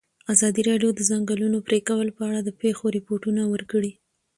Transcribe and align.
ازادي 0.33 0.61
راډیو 0.69 0.89
د 0.93 0.95
د 0.97 1.01
ځنګلونو 1.09 1.57
پرېکول 1.67 2.07
په 2.17 2.21
اړه 2.29 2.39
د 2.43 2.49
پېښو 2.61 2.85
رپوټونه 2.97 3.41
ورکړي. 3.53 3.91